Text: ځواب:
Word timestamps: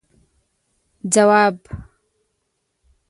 ځواب: 1.13 1.57